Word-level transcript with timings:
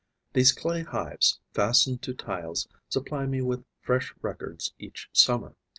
These 0.33 0.51
clay 0.51 0.81
hives 0.81 1.41
fastened 1.53 2.01
to 2.01 2.15
tiles 2.15 2.67
supply 2.89 3.27
me 3.27 3.43
with 3.43 3.65
fresh 3.83 4.15
records 4.23 4.73
each 4.79 5.09
summer. 5.13 5.55